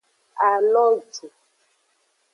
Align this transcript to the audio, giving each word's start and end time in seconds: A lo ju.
A 0.45 0.49
lo 0.71 0.85
ju. 1.11 1.27